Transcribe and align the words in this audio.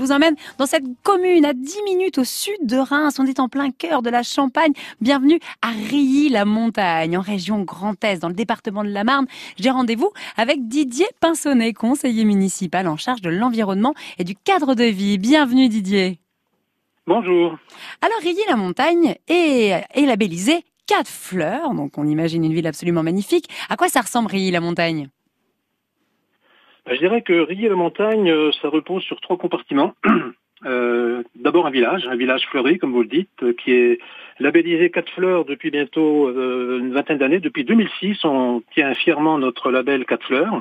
vous 0.00 0.12
emmène 0.12 0.34
dans 0.58 0.66
cette 0.66 0.84
commune 1.02 1.44
à 1.44 1.52
10 1.52 1.82
minutes 1.84 2.18
au 2.18 2.24
sud 2.24 2.56
de 2.62 2.78
Reims. 2.78 3.18
On 3.18 3.26
est 3.26 3.38
en 3.38 3.48
plein 3.48 3.70
cœur 3.70 4.00
de 4.00 4.08
la 4.08 4.22
Champagne. 4.22 4.72
Bienvenue 5.00 5.38
à 5.60 5.68
Rilly-la-Montagne, 5.68 7.18
en 7.18 7.20
région 7.20 7.60
Grand 7.60 8.02
Est, 8.02 8.20
dans 8.20 8.28
le 8.28 8.34
département 8.34 8.82
de 8.82 8.88
la 8.88 9.04
Marne. 9.04 9.26
J'ai 9.58 9.70
rendez-vous 9.70 10.10
avec 10.38 10.66
Didier 10.68 11.06
Pinsonnet, 11.20 11.74
conseiller 11.74 12.24
municipal 12.24 12.88
en 12.88 12.96
charge 12.96 13.20
de 13.20 13.28
l'environnement 13.28 13.94
et 14.18 14.24
du 14.24 14.34
cadre 14.34 14.74
de 14.74 14.84
vie. 14.84 15.18
Bienvenue 15.18 15.68
Didier. 15.68 16.18
Bonjour. 17.06 17.58
Alors 18.00 18.18
Rilly-la-Montagne 18.22 19.16
est, 19.28 19.84
est 19.94 20.06
labellisée 20.06 20.64
quatre 20.86 21.08
fleurs, 21.08 21.74
donc 21.74 21.98
on 21.98 22.06
imagine 22.06 22.44
une 22.44 22.54
ville 22.54 22.66
absolument 22.66 23.02
magnifique. 23.02 23.48
À 23.68 23.76
quoi 23.76 23.88
ça 23.88 24.00
ressemble 24.00 24.30
Rilly-la-Montagne? 24.30 25.10
Je 26.86 26.96
dirais 26.96 27.22
que 27.22 27.32
Rilly-la-Montagne, 27.32 28.30
euh, 28.30 28.50
ça 28.60 28.68
repose 28.68 29.02
sur 29.02 29.20
trois 29.20 29.36
compartiments. 29.36 29.94
Euh, 30.66 31.22
D'abord 31.36 31.66
un 31.66 31.70
village, 31.70 32.06
un 32.06 32.16
village 32.16 32.46
fleuri, 32.50 32.76
comme 32.76 32.92
vous 32.92 33.00
le 33.00 33.08
dites, 33.08 33.30
euh, 33.42 33.54
qui 33.54 33.72
est 33.72 33.98
labellisé 34.40 34.90
quatre 34.90 35.10
fleurs 35.12 35.46
depuis 35.46 35.70
bientôt 35.70 36.28
euh, 36.28 36.80
une 36.80 36.92
vingtaine 36.92 37.16
d'années. 37.16 37.40
Depuis 37.40 37.64
2006, 37.64 38.22
on 38.26 38.62
tient 38.74 38.92
fièrement 38.92 39.38
notre 39.38 39.70
label 39.70 40.04
quatre 40.04 40.26
fleurs. 40.26 40.60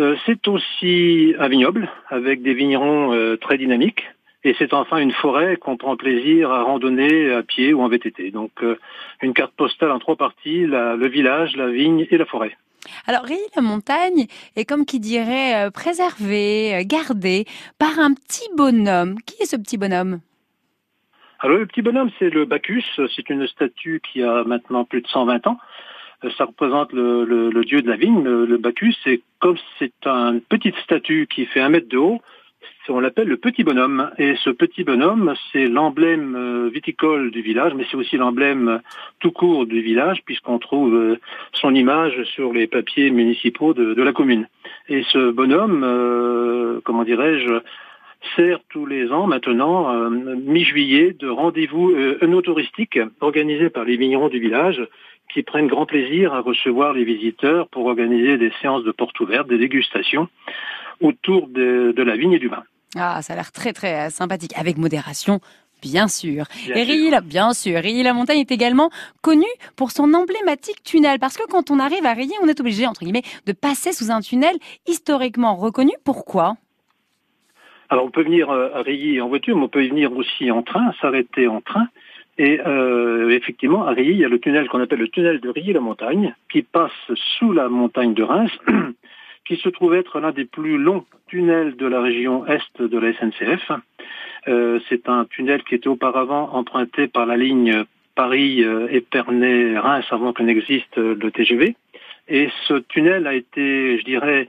Euh, 0.00 0.16
c'est 0.26 0.48
aussi 0.48 1.36
un 1.38 1.46
vignoble 1.46 1.88
avec 2.08 2.42
des 2.42 2.52
vignerons 2.52 3.12
euh, 3.12 3.36
très 3.36 3.58
dynamiques. 3.58 4.02
Et 4.42 4.56
c'est 4.58 4.72
enfin 4.72 4.96
une 4.96 5.12
forêt 5.12 5.56
qu'on 5.56 5.76
prend 5.76 5.96
plaisir 5.96 6.50
à 6.50 6.62
randonner 6.62 7.30
à 7.30 7.42
pied 7.42 7.74
ou 7.74 7.82
en 7.82 7.88
VTT. 7.88 8.30
Donc 8.30 8.50
euh, 8.62 8.76
une 9.22 9.34
carte 9.34 9.52
postale 9.54 9.92
en 9.92 9.98
trois 9.98 10.16
parties, 10.16 10.66
la, 10.66 10.96
le 10.96 11.06
village, 11.06 11.54
la 11.56 11.68
vigne 11.68 12.06
et 12.10 12.16
la 12.16 12.24
forêt. 12.24 12.56
Alors 13.06 13.24
Rilly 13.24 13.40
la 13.56 13.62
montagne 13.62 14.26
est 14.56 14.64
comme 14.64 14.84
qui 14.84 15.00
dirait 15.00 15.66
euh, 15.66 15.70
préservée, 15.70 16.74
euh, 16.74 16.82
gardée 16.84 17.44
par 17.78 17.98
un 17.98 18.12
petit 18.14 18.48
bonhomme. 18.56 19.16
Qui 19.26 19.42
est 19.42 19.46
ce 19.46 19.56
petit 19.56 19.78
bonhomme? 19.78 20.20
Alors 21.40 21.58
le 21.58 21.66
petit 21.66 21.82
bonhomme, 21.82 22.10
c'est 22.18 22.30
le 22.30 22.44
Bacchus. 22.44 22.84
C'est 23.16 23.30
une 23.30 23.46
statue 23.46 24.00
qui 24.00 24.22
a 24.22 24.44
maintenant 24.44 24.84
plus 24.84 25.00
de 25.00 25.08
120 25.08 25.46
ans. 25.46 25.58
Euh, 26.24 26.30
Ça 26.36 26.44
représente 26.44 26.92
le, 26.92 27.64
dieu 27.64 27.82
de 27.82 27.88
la 27.88 27.96
vigne, 27.96 28.22
le, 28.22 28.56
Bacchus. 28.58 28.96
Et 29.06 29.22
comme 29.38 29.56
c'est 29.78 29.92
une 30.04 30.40
petite 30.40 30.76
statue 30.84 31.26
qui 31.32 31.46
fait 31.46 31.60
un 31.60 31.70
mètre 31.70 31.88
de 31.88 31.96
haut, 31.96 32.20
on 32.90 33.00
l'appelle 33.00 33.28
le 33.28 33.36
petit 33.36 33.64
bonhomme. 33.64 34.10
Et 34.18 34.34
ce 34.44 34.50
petit 34.50 34.84
bonhomme, 34.84 35.34
c'est 35.52 35.66
l'emblème 35.66 36.34
euh, 36.36 36.70
viticole 36.72 37.30
du 37.30 37.42
village, 37.42 37.72
mais 37.74 37.86
c'est 37.90 37.96
aussi 37.96 38.16
l'emblème 38.16 38.68
euh, 38.68 38.78
tout 39.20 39.30
court 39.30 39.66
du 39.66 39.80
village, 39.80 40.22
puisqu'on 40.24 40.58
trouve 40.58 40.94
euh, 40.94 41.20
son 41.52 41.74
image 41.74 42.22
sur 42.34 42.52
les 42.52 42.66
papiers 42.66 43.10
municipaux 43.10 43.74
de, 43.74 44.02
la 44.02 44.12
commune. 44.12 44.48
Et 44.88 45.02
ce 45.12 45.30
bonhomme, 45.30 45.82
euh, 45.84 46.80
comment 46.84 47.04
dirais-je, 47.04 47.60
sert 48.36 48.60
tous 48.68 48.86
les 48.86 49.10
ans 49.12 49.26
maintenant, 49.26 50.10
mi-juillet, 50.10 51.14
de 51.18 51.28
rendez-vous 51.28 51.90
euh, 51.90 52.18
œnotouristique 52.22 52.98
organisé 53.20 53.70
par 53.70 53.84
les 53.84 53.96
vignerons 53.96 54.28
du 54.28 54.38
village 54.38 54.86
qui 55.32 55.42
prennent 55.42 55.68
grand 55.68 55.86
plaisir 55.86 56.34
à 56.34 56.40
recevoir 56.40 56.92
les 56.92 57.04
visiteurs 57.04 57.68
pour 57.68 57.86
organiser 57.86 58.36
des 58.36 58.52
séances 58.60 58.84
de 58.84 58.92
portes 58.92 59.18
ouvertes, 59.20 59.48
des 59.48 59.58
dégustations 59.58 60.28
autour 61.00 61.48
de, 61.48 61.92
de 61.96 62.02
la 62.02 62.16
vigne 62.16 62.32
et 62.32 62.38
du 62.38 62.48
vin. 62.48 62.64
Ah, 62.96 63.22
ça 63.22 63.34
a 63.34 63.36
l'air 63.36 63.52
très 63.52 63.72
très 63.72 64.06
euh, 64.06 64.10
sympathique, 64.10 64.52
avec 64.56 64.76
modération. 64.78 65.40
Bien 65.82 66.08
sûr. 66.08 66.44
Bien 66.66 66.76
et. 66.76 66.82
Rilly, 66.82 67.10
bien 67.24 67.52
sûr, 67.52 67.80
Rilly 67.80 68.02
la 68.02 68.12
montagne 68.12 68.40
est 68.40 68.52
également 68.52 68.90
connue 69.22 69.44
pour 69.76 69.92
son 69.92 70.12
emblématique 70.12 70.82
tunnel, 70.82 71.18
parce 71.18 71.36
que 71.36 71.46
quand 71.48 71.70
on 71.70 71.78
arrive 71.78 72.04
à 72.04 72.12
Rilly, 72.12 72.34
on 72.42 72.48
est 72.48 72.60
obligé 72.60 72.86
entre 72.86 73.00
guillemets 73.00 73.22
de 73.46 73.52
passer 73.52 73.92
sous 73.92 74.10
un 74.10 74.20
tunnel 74.20 74.56
historiquement 74.86 75.54
reconnu. 75.54 75.92
Pourquoi? 76.04 76.56
Alors 77.88 78.04
on 78.04 78.10
peut 78.10 78.22
venir 78.22 78.50
euh, 78.50 78.70
à 78.74 78.82
Rilly 78.82 79.20
en 79.20 79.28
voiture, 79.28 79.56
mais 79.56 79.64
on 79.64 79.68
peut 79.68 79.84
y 79.84 79.88
venir 79.88 80.12
aussi 80.12 80.50
en 80.50 80.62
train, 80.62 80.92
s'arrêter 81.00 81.48
en 81.48 81.60
train. 81.60 81.88
Et 82.38 82.60
euh, 82.60 83.30
effectivement, 83.30 83.86
à 83.86 83.90
Rilly, 83.90 84.12
il 84.12 84.18
y 84.18 84.24
a 84.24 84.28
le 84.28 84.38
tunnel 84.38 84.68
qu'on 84.68 84.80
appelle 84.80 85.00
le 85.00 85.08
tunnel 85.08 85.40
de 85.40 85.48
Rilly-la-Montagne, 85.48 86.34
qui 86.50 86.62
passe 86.62 86.92
sous 87.38 87.52
la 87.52 87.68
montagne 87.68 88.14
de 88.14 88.22
Reims, 88.22 88.52
qui 89.50 89.56
se 89.56 89.68
trouve 89.68 89.94
être 89.96 90.20
l'un 90.20 90.30
des 90.30 90.44
plus 90.44 90.78
longs 90.78 91.04
tunnels 91.26 91.74
de 91.74 91.86
la 91.86 92.00
région 92.00 92.46
est 92.46 92.80
de 92.80 92.96
la 92.96 93.12
SNCF. 93.12 93.72
Euh, 94.46 94.78
C'est 94.88 95.08
un 95.08 95.24
tunnel 95.24 95.64
qui 95.64 95.74
était 95.74 95.88
auparavant 95.88 96.50
emprunté 96.52 97.08
par 97.08 97.26
la 97.26 97.36
ligne 97.36 97.82
Paris-Épernay-Reims 98.14 100.06
avant 100.12 100.32
que 100.32 100.44
n'existe 100.44 100.96
le 100.98 101.30
TGV. 101.32 101.74
Et 102.28 102.48
ce 102.68 102.74
tunnel 102.74 103.26
a 103.26 103.34
été, 103.34 103.98
je 103.98 104.04
dirais, 104.04 104.46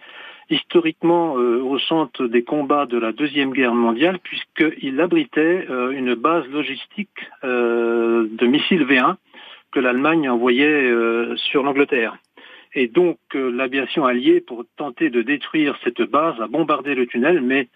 historiquement 0.51 1.35
euh, 1.35 1.63
au 1.63 1.79
centre 1.79 2.27
des 2.27 2.43
combats 2.43 2.85
de 2.85 2.99
la 2.99 3.11
Deuxième 3.11 3.53
Guerre 3.53 3.73
mondiale, 3.73 4.19
puisqu'il 4.19 5.01
abritait 5.01 5.65
euh, 5.67 5.89
une 5.89 6.13
base 6.13 6.47
logistique 6.49 7.25
euh, 7.43 8.27
de 8.31 8.45
missiles 8.45 8.85
V1 8.85 9.15
que 9.71 9.79
l'Allemagne 9.79 10.29
envoyait 10.29 10.93
sur 11.37 11.63
l'Angleterre. 11.63 12.17
Et 12.73 12.87
donc 12.87 13.17
euh, 13.35 13.51
l'aviation 13.51 14.05
alliée, 14.05 14.39
pour 14.41 14.63
tenter 14.77 15.09
de 15.09 15.21
détruire 15.21 15.77
cette 15.83 16.01
base, 16.01 16.39
a 16.39 16.47
bombardé 16.47 16.95
le 16.95 17.05
tunnel, 17.05 17.41
mais 17.41 17.67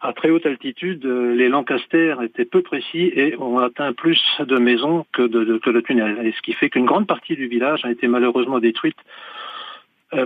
à 0.00 0.12
très 0.12 0.30
haute 0.30 0.46
altitude, 0.46 1.04
euh, 1.04 1.34
les 1.34 1.48
Lancaster 1.48 2.16
étaient 2.22 2.46
peu 2.46 2.62
précis 2.62 3.12
et 3.14 3.36
ont 3.38 3.58
atteint 3.58 3.92
plus 3.92 4.20
de 4.40 4.56
maisons 4.58 5.04
que, 5.12 5.22
de, 5.22 5.44
de- 5.44 5.58
que 5.58 5.70
le 5.70 5.82
tunnel. 5.82 6.26
Et 6.26 6.32
ce 6.32 6.40
qui 6.42 6.54
fait 6.54 6.70
qu'une 6.70 6.86
grande 6.86 7.06
partie 7.06 7.36
du 7.36 7.46
village 7.48 7.84
a 7.84 7.90
été 7.90 8.08
malheureusement 8.08 8.58
détruite 8.60 8.96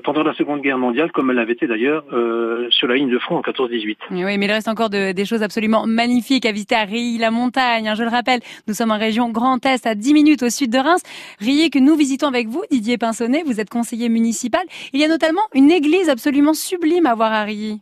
pendant 0.03 0.23
la 0.23 0.33
Seconde 0.35 0.63
Guerre 0.63 0.79
mondiale, 0.79 1.13
comme 1.13 1.31
elle 1.31 1.37
l'avait 1.37 1.53
été 1.53 1.67
d'ailleurs 1.67 2.05
euh, 2.13 2.67
sur 2.71 2.89
la 2.89 2.95
ligne 2.95 3.11
de 3.11 3.19
front 3.19 3.37
en 3.37 3.43
14-18. 3.43 3.97
Oui, 4.13 4.39
mais 4.39 4.47
il 4.47 4.51
reste 4.51 4.69
encore 4.69 4.89
de- 4.89 5.13
des 5.13 5.25
choses 5.25 5.43
absolument 5.43 5.87
magnifiques 5.87 6.47
à 6.47 6.53
visiter 6.53 6.75
à 6.75 6.85
Rilly 6.85 7.19
la 7.19 7.31
montagne. 7.31 7.89
hein, 7.89 7.95
je 7.95 8.03
le 8.03 8.09
rappelle, 8.09 8.41
nous 8.67 8.75
sommes 8.75 8.93
en 8.93 8.99
région 8.99 9.31
Grand 9.31 9.65
Est, 9.67 9.87
à 9.87 9.95
10 9.95 10.15
minutes 10.15 10.43
au 10.43 10.49
sud 10.51 10.71
de 10.71 10.79
Reims. 10.79 11.03
Rilly 11.41 11.71
que 11.71 11.79
nous 11.79 11.97
visitons 11.97 12.29
avec 12.29 12.49
vous, 12.49 12.63
Didier 12.71 12.97
Pinsonnet. 12.99 13.43
Vous 13.45 13.61
êtes 13.61 13.69
conseiller 13.71 14.09
municipal. 14.09 14.63
Il 14.93 15.01
y 15.01 15.05
a 15.05 15.09
notamment 15.09 15.43
une 15.55 15.71
église 15.71 16.09
absolument 16.09 16.55
sublime 16.55 17.07
à 17.07 17.15
voir 17.15 17.33
à 17.33 17.45
Rilly. 17.45 17.81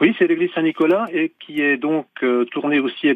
Oui, 0.00 0.12
c'est 0.18 0.26
l'église 0.26 0.50
Saint-Nicolas 0.56 1.06
et 1.12 1.32
qui 1.38 1.60
est 1.60 1.76
donc 1.76 2.06
euh, 2.24 2.44
tournée 2.46 2.80
aussi 2.80 3.06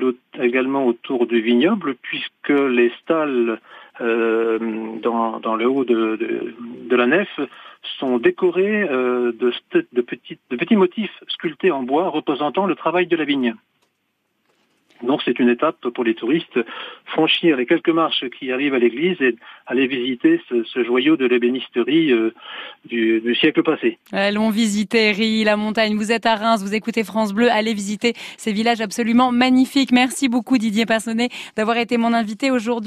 également 0.40 0.86
autour 0.86 1.26
du 1.26 1.40
vignoble, 1.40 1.96
puisque 2.02 2.50
les 2.50 2.92
stalles 3.02 3.58
euh, 4.00 4.58
dans, 5.02 5.56
le 5.56 5.68
haut 5.68 5.84
de, 5.84 6.54
la 6.90 7.06
nef 7.06 7.28
sont 7.98 8.18
décorées 8.18 8.82
euh, 8.82 9.32
de, 9.32 10.00
petits 10.02 10.76
motifs 10.76 11.22
sculptés 11.28 11.70
en 11.70 11.82
bois 11.82 12.08
représentant 12.08 12.66
le 12.66 12.74
travail 12.74 13.06
de 13.06 13.16
la 13.16 13.24
vigne. 13.24 13.54
Donc 15.02 15.20
c'est 15.24 15.38
une 15.38 15.48
étape 15.48 15.88
pour 15.94 16.04
les 16.04 16.14
touristes, 16.14 16.58
franchir 17.06 17.56
les 17.56 17.66
quelques 17.66 17.88
marches 17.88 18.24
qui 18.38 18.50
arrivent 18.50 18.74
à 18.74 18.78
l'église 18.78 19.20
et 19.20 19.36
aller 19.66 19.86
visiter 19.86 20.40
ce, 20.48 20.84
joyau 20.84 21.16
de 21.16 21.26
l'ébénisterie 21.26 22.12
euh, 22.12 22.34
du, 22.84 23.20
du 23.20 23.34
siècle 23.34 23.62
passé. 23.62 23.98
Allons 24.12 24.50
visiter 24.50 25.12
Rilly 25.12 25.44
la 25.44 25.56
montagne. 25.56 25.96
Vous 25.96 26.10
êtes 26.10 26.26
à 26.26 26.34
Reims, 26.34 26.62
vous 26.62 26.74
écoutez 26.74 27.04
France 27.04 27.32
Bleu. 27.32 27.48
Allez 27.50 27.74
visiter 27.74 28.14
ces 28.36 28.52
villages 28.52 28.80
absolument 28.80 29.30
magnifiques. 29.30 29.92
Merci 29.92 30.28
beaucoup 30.28 30.58
Didier 30.58 30.86
Pinsonnet 30.86 31.28
d'avoir 31.56 31.76
été 31.76 31.96
mon 31.96 32.12
invité 32.12 32.50
aujourd'hui. 32.50 32.86